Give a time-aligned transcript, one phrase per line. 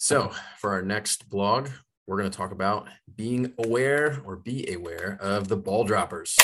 [0.00, 1.70] So, for our next blog,
[2.06, 6.36] we're going to talk about being aware or be aware of the ball droppers.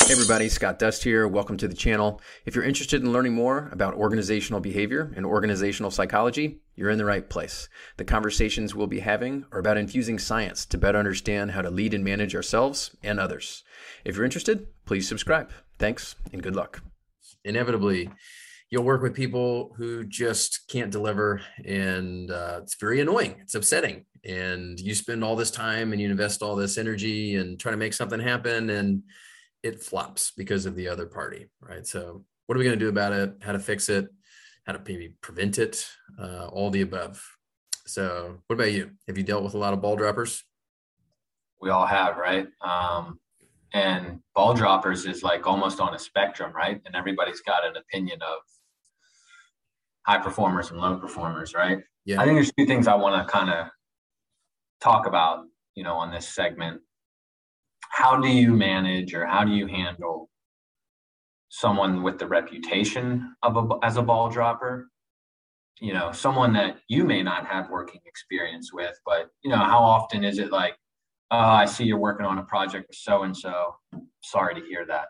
[0.00, 1.28] Hey everybody, Scott Dust here.
[1.28, 2.20] Welcome to the channel.
[2.44, 7.04] If you're interested in learning more about organizational behavior and organizational psychology, you're in the
[7.04, 7.68] right place.
[7.96, 11.94] The conversations we'll be having are about infusing science to better understand how to lead
[11.94, 13.62] and manage ourselves and others.
[14.04, 15.52] If you're interested, please subscribe.
[15.78, 16.82] Thanks and good luck.
[17.44, 18.10] Inevitably,
[18.70, 23.36] you'll work with people who just can't deliver and uh, it's very annoying.
[23.40, 24.06] It's upsetting.
[24.24, 27.76] And you spend all this time and you invest all this energy and try to
[27.76, 29.02] make something happen and
[29.62, 31.86] it flops because of the other party, right?
[31.86, 33.34] So, what are we going to do about it?
[33.42, 34.08] How to fix it?
[34.66, 35.86] How to maybe prevent it?
[36.18, 37.22] Uh, all the above.
[37.86, 38.92] So, what about you?
[39.06, 40.42] Have you dealt with a lot of ball droppers?
[41.60, 42.48] We all have, right?
[42.62, 43.20] Um,
[43.72, 46.80] and ball droppers is like almost on a spectrum, right?
[46.86, 48.38] And everybody's got an opinion of
[50.10, 51.78] high performers and low performers, right?
[52.04, 52.20] Yeah.
[52.20, 53.68] I think there's two things I want to kind of
[54.80, 55.44] talk about,
[55.76, 56.80] you know, on this segment.
[57.90, 60.28] How do you manage or how do you handle
[61.48, 64.88] someone with the reputation of a, as a ball dropper?
[65.80, 69.78] You know someone that you may not have working experience with but you know how
[69.78, 70.74] often is it like
[71.30, 73.76] oh i see you're working on a project with so and so
[74.22, 75.06] sorry to hear that.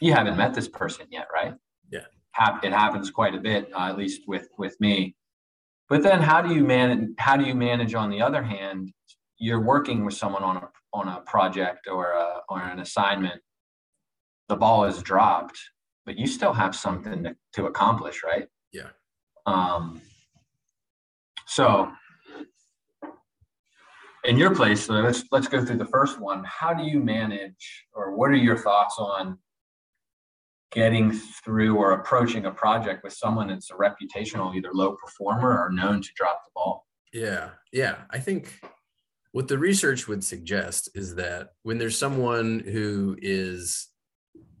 [0.00, 1.52] You haven't met this person yet right
[2.62, 5.14] it happens quite a bit uh, at least with with me
[5.88, 8.92] but then how do you manage how do you manage on the other hand
[9.38, 13.40] you're working with someone on a on a project or a, or an assignment,
[14.48, 15.58] the ball is dropped,
[16.06, 18.48] but you still have something to, to accomplish, right?
[18.72, 18.88] Yeah.
[19.46, 20.00] Um,
[21.46, 21.90] so
[24.24, 26.44] in your place, so let's let's go through the first one.
[26.44, 29.38] How do you manage, or what are your thoughts on
[30.70, 35.70] getting through or approaching a project with someone that's a reputational either low performer or
[35.70, 36.86] known to drop the ball?
[37.12, 37.96] Yeah, yeah.
[38.10, 38.60] I think
[39.32, 43.88] what the research would suggest is that when there's someone who is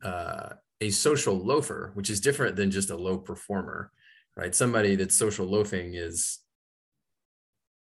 [0.02, 3.90] uh, a social loafer, which is different than just a low performer,
[4.36, 4.54] right?
[4.54, 6.38] Somebody that's social loafing is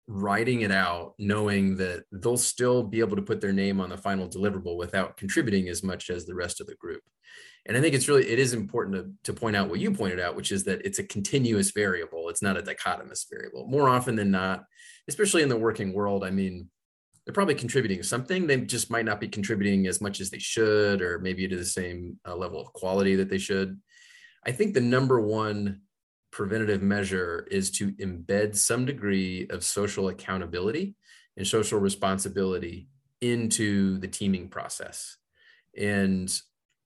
[0.07, 3.97] writing it out, knowing that they'll still be able to put their name on the
[3.97, 7.03] final deliverable without contributing as much as the rest of the group.
[7.67, 10.21] And I think it's really, it is important to, to point out what you pointed
[10.21, 12.29] out, which is that it's a continuous variable.
[12.29, 13.67] It's not a dichotomous variable.
[13.67, 14.65] More often than not,
[15.09, 16.69] especially in the working world, I mean,
[17.25, 18.47] they're probably contributing something.
[18.47, 21.65] They just might not be contributing as much as they should, or maybe to the
[21.65, 23.81] same uh, level of quality that they should.
[24.45, 25.81] I think the number one
[26.37, 30.95] preventative measure is to embed some degree of social accountability
[31.39, 32.89] and social responsibility
[33.23, 35.17] into the teaming process.
[35.79, 36.31] And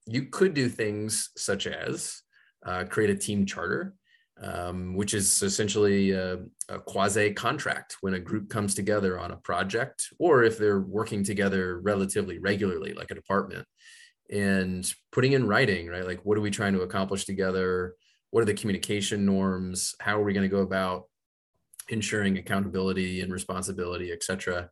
[0.07, 2.21] you could do things such as
[2.65, 3.93] uh, create a team charter
[4.41, 9.37] um, which is essentially a, a quasi contract when a group comes together on a
[9.37, 13.67] project, or if they're working together relatively regularly, like a department,
[14.31, 16.07] and putting in writing, right?
[16.07, 17.93] Like, what are we trying to accomplish together?
[18.31, 19.95] What are the communication norms?
[19.99, 21.03] How are we going to go about
[21.89, 24.69] ensuring accountability and responsibility, et cetera?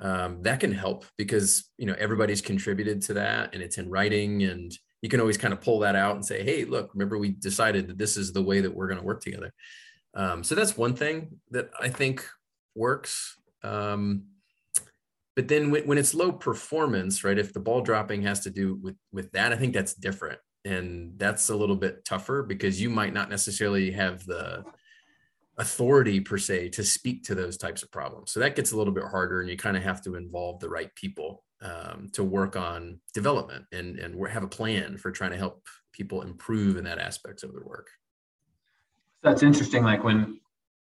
[0.00, 4.42] Um, that can help because you know everybody's contributed to that and it's in writing
[4.42, 7.28] and you can always kind of pull that out and say, hey, look, remember we
[7.28, 9.52] decided that this is the way that we're going to work together.
[10.14, 12.26] Um, so that's one thing that I think
[12.74, 13.36] works.
[13.62, 14.24] Um,
[15.36, 17.38] but then when, when it's low performance, right?
[17.38, 21.18] If the ball dropping has to do with with that, I think that's different, and
[21.18, 24.64] that's a little bit tougher because you might not necessarily have the
[25.58, 28.32] authority per se to speak to those types of problems.
[28.32, 30.68] So that gets a little bit harder, and you kind of have to involve the
[30.68, 35.36] right people um, to work on development and and have a plan for trying to
[35.36, 37.88] help people improve in that aspects of their work.
[39.22, 39.84] That's interesting.
[39.84, 40.40] Like when,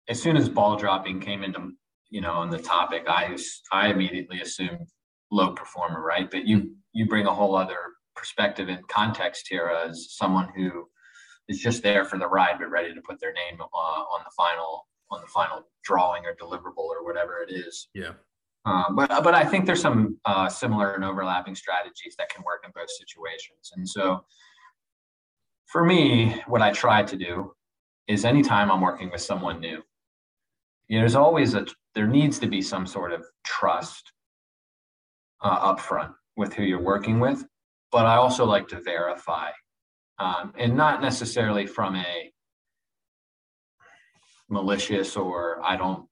[0.10, 1.72] as soon as ball dropping came into
[2.10, 3.38] you know on the topic, I
[3.72, 4.88] I immediately assumed
[5.32, 6.30] low performer, right?
[6.30, 7.93] But you you bring a whole other
[8.24, 10.88] perspective and context here as someone who
[11.50, 14.32] is just there for the ride but ready to put their name uh, on the
[14.38, 17.90] final on the final drawing or deliverable or whatever it is.
[17.94, 18.14] Yeah.
[18.66, 22.64] Um, but but I think there's some uh, similar and overlapping strategies that can work
[22.66, 23.74] in both situations.
[23.76, 24.24] And so,
[25.66, 27.54] for me, what I try to do
[28.08, 29.84] is anytime I'm working with someone new,
[30.88, 34.14] you know, there's always a there needs to be some sort of trust
[35.42, 37.44] uh, upfront with who you're working with.
[37.94, 39.52] But I also like to verify,
[40.18, 42.32] um, and not necessarily from a
[44.50, 46.08] malicious or I don't,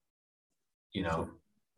[0.93, 1.27] you know,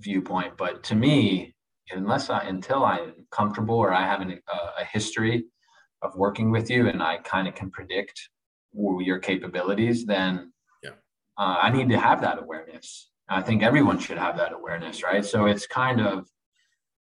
[0.01, 0.57] viewpoint.
[0.57, 1.55] But to me,
[1.91, 5.45] unless I until I'm comfortable or I have an, uh, a history
[6.01, 8.29] of working with you and I kind of can predict
[8.73, 10.51] your capabilities, then
[10.83, 10.91] yeah.
[11.37, 13.09] uh, I need to have that awareness.
[13.29, 15.23] I think everyone should have that awareness, right?
[15.23, 16.27] So it's kind of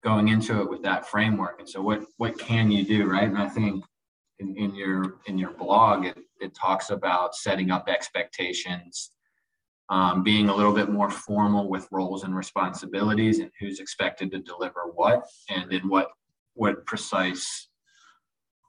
[0.06, 1.60] going into it with that framework.
[1.60, 3.28] And so what what can you do, right?
[3.28, 3.84] And I think
[4.40, 9.12] in, in your in your blog it, it talks about setting up expectations,
[9.90, 14.40] um, being a little bit more formal with roles and responsibilities and who's expected to
[14.40, 16.10] deliver what and in what
[16.54, 17.68] what precise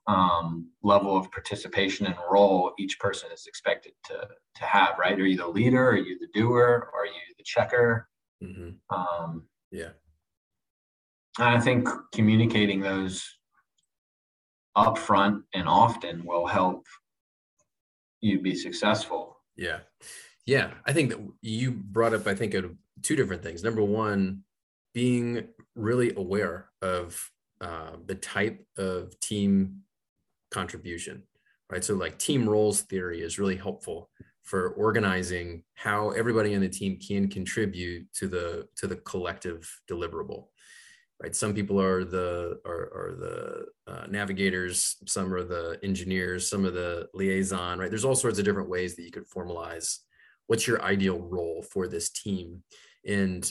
[0.09, 4.99] um, level of participation and role each person is expected to to have.
[4.99, 5.21] Right?
[5.21, 5.91] Are you the leader?
[5.91, 6.91] Are you the doer?
[6.95, 8.09] Are you the checker?
[8.43, 8.97] Mm-hmm.
[8.97, 9.91] Um, yeah.
[11.39, 13.25] I think communicating those
[14.77, 16.87] upfront and often will help
[18.21, 19.39] you be successful.
[19.57, 19.81] Yeah.
[20.47, 20.73] Yeah.
[20.87, 22.55] I think that you brought up, I think,
[23.03, 23.63] two different things.
[23.63, 24.43] Number one,
[24.95, 27.31] being really aware of
[27.61, 29.83] uh, the type of team
[30.51, 31.23] contribution,
[31.71, 31.85] right?
[31.85, 34.11] So, like team roles theory is really helpful
[34.43, 40.47] for organizing how everybody in the team can contribute to the to the collective deliverable
[41.23, 41.35] right?
[41.35, 46.75] Some people are the are, are the uh, navigators some are the engineers some of
[46.75, 47.91] the liaison right?
[47.91, 49.99] There's all sorts of different ways that you could formalize
[50.47, 52.63] what's your ideal role for this team.
[53.07, 53.51] And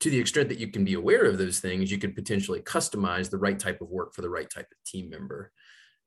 [0.00, 3.30] to the extent that you can be aware of those things you could potentially customize
[3.30, 5.52] the right type of work for the right type of team member.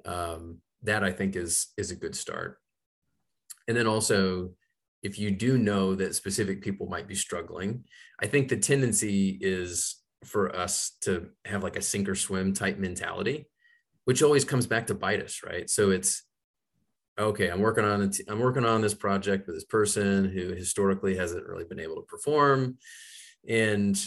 [0.06, 2.60] Um, that i think is is a good start.
[3.68, 4.52] And then also
[5.04, 7.84] if you do know that specific people might be struggling
[8.22, 12.78] i think the tendency is for us to have like a sink or swim type
[12.78, 13.48] mentality,
[14.06, 15.70] which always comes back to bite us, right?
[15.70, 16.24] So it's
[17.20, 17.50] okay.
[17.50, 18.20] I'm working on it.
[18.28, 22.02] I'm working on this project with this person who historically hasn't really been able to
[22.04, 22.78] perform,
[23.48, 24.00] and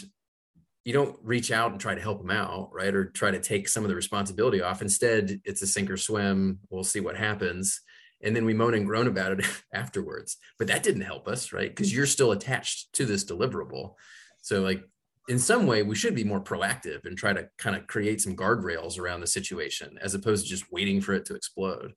[0.83, 2.93] you don't reach out and try to help them out, right?
[2.93, 4.81] Or try to take some of the responsibility off.
[4.81, 6.59] Instead, it's a sink or swim.
[6.69, 7.81] We'll see what happens.
[8.23, 10.37] And then we moan and groan about it afterwards.
[10.57, 11.69] But that didn't help us, right?
[11.69, 13.93] Because you're still attached to this deliverable.
[14.41, 14.83] So, like,
[15.27, 18.35] in some way we should be more proactive and try to kind of create some
[18.35, 21.93] guardrails around the situation as opposed to just waiting for it to explode.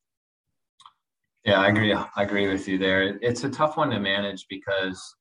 [1.45, 3.19] Yeah i agree i agree with you there.
[3.23, 5.15] It's a tough one to manage because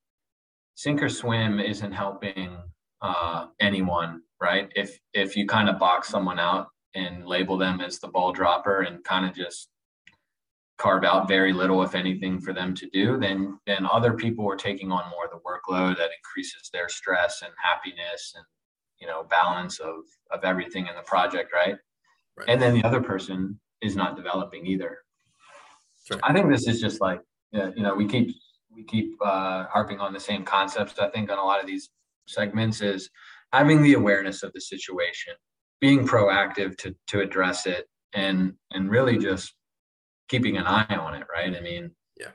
[0.76, 2.58] sink or swim isn't helping
[3.02, 4.70] uh, anyone right?
[4.76, 8.82] If if you kind of box someone out and label them as the ball dropper
[8.82, 9.70] and kind of just
[10.84, 14.58] carve out very little, if anything, for them to do, then then other people are
[14.58, 18.44] taking on more of the workload that increases their stress and happiness and
[19.00, 19.96] you know balance of
[20.32, 21.78] of everything in the project, right?
[22.38, 22.50] right.
[22.50, 24.98] And then the other person is not developing either.
[26.06, 26.20] Sure.
[26.22, 27.22] I think this is just like
[27.54, 28.36] you know we keep
[28.76, 31.00] we keep uh, harping on the same concepts.
[31.00, 31.92] I think on a lot of these
[32.28, 33.10] segments is
[33.54, 35.34] having the awareness of the situation,
[35.80, 39.56] being proactive to to address it, and and really just
[40.34, 41.56] keeping an eye on it, right?
[41.56, 42.32] I mean, yeah.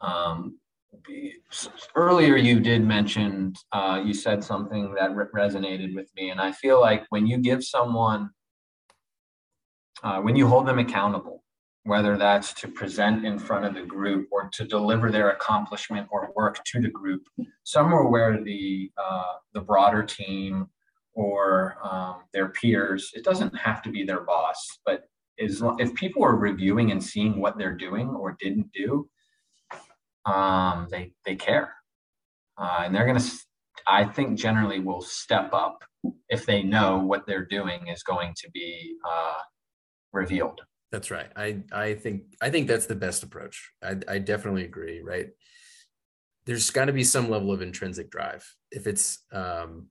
[0.00, 0.58] Um,
[1.94, 6.50] earlier you did mention uh, you said something that re- resonated with me, and I
[6.50, 8.30] feel like when you give someone,
[10.02, 11.44] uh, when you hold them accountable,
[11.84, 16.32] whether that's to present in front of the group or to deliver their accomplishment or
[16.34, 17.22] work to the group,
[17.62, 20.66] somewhere where the uh, the broader team
[21.12, 25.04] or um, their peers, it doesn't have to be their boss, but
[25.38, 29.08] is if people are reviewing and seeing what they're doing or didn't do,
[30.26, 31.74] um, they they care,
[32.58, 33.24] uh, and they're gonna.
[33.86, 35.84] I think generally will step up
[36.28, 39.34] if they know what they're doing is going to be uh,
[40.12, 40.60] revealed.
[40.90, 41.30] That's right.
[41.36, 43.72] I I think I think that's the best approach.
[43.82, 45.02] I I definitely agree.
[45.02, 45.30] Right.
[46.46, 48.46] There's got to be some level of intrinsic drive.
[48.70, 49.88] If it's um,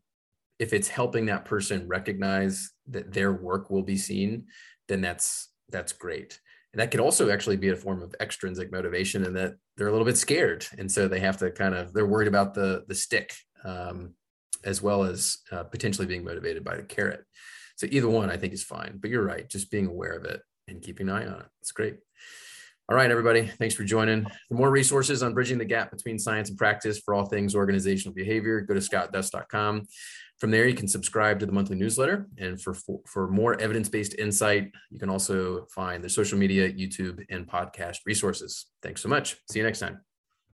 [0.60, 4.46] if it's helping that person recognize that their work will be seen,
[4.88, 6.40] then that's that's great.
[6.74, 9.92] And that could also actually be a form of extrinsic motivation and that they're a
[9.92, 10.66] little bit scared.
[10.78, 13.32] And so they have to kind of, they're worried about the, the stick
[13.64, 14.16] um,
[14.64, 17.26] as well as uh, potentially being motivated by the carrot.
[17.76, 19.48] So either one I think is fine, but you're right.
[19.48, 21.48] Just being aware of it and keeping an eye on it.
[21.62, 21.98] It's great.
[22.90, 23.48] All right, everybody.
[23.48, 24.26] Thanks for joining.
[24.50, 28.14] For more resources on bridging the gap between science and practice for all things organizational
[28.14, 29.88] behavior, go to scottdust.com.
[30.38, 32.28] From there, you can subscribe to the monthly newsletter.
[32.38, 36.70] And for, for, for more evidence based insight, you can also find the social media,
[36.70, 38.66] YouTube, and podcast resources.
[38.82, 39.38] Thanks so much.
[39.50, 40.02] See you next time.